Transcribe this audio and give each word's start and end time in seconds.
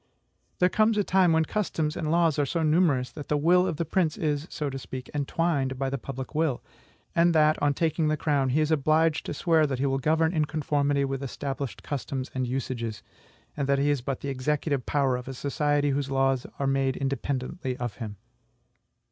There 0.57 0.67
comes 0.67 0.97
a 0.97 1.03
time 1.03 1.31
when 1.31 1.45
customs 1.45 1.95
and 1.95 2.09
laws 2.09 2.39
are 2.39 2.45
so 2.47 2.63
numerous 2.63 3.11
that 3.11 3.27
the 3.27 3.37
will 3.37 3.67
of 3.67 3.77
the 3.77 3.85
prince 3.85 4.17
is, 4.17 4.47
so 4.49 4.67
to 4.67 4.79
speak, 4.79 5.11
entwined 5.13 5.77
by 5.77 5.91
the 5.91 5.99
public 5.99 6.33
will; 6.33 6.63
and 7.15 7.35
that, 7.35 7.61
on 7.61 7.75
taking 7.75 8.07
the 8.07 8.17
crown, 8.17 8.49
he 8.49 8.61
is 8.61 8.71
obliged 8.71 9.27
to 9.27 9.33
swear 9.35 9.67
that 9.67 9.77
he 9.77 9.85
will 9.85 9.99
govern 9.99 10.33
in 10.33 10.45
conformity 10.45 11.05
with 11.05 11.21
established 11.21 11.83
customs 11.83 12.31
and 12.33 12.47
usages; 12.47 13.03
and 13.55 13.69
that 13.69 13.77
he 13.77 13.91
is 13.91 14.01
but 14.01 14.21
the 14.21 14.29
executive 14.29 14.87
power 14.87 15.15
of 15.17 15.27
a 15.27 15.35
society 15.35 15.91
whose 15.91 16.09
laws 16.09 16.47
are 16.57 16.65
made 16.65 16.97
independently 16.97 17.77
of 17.77 17.97
him. 17.97 18.15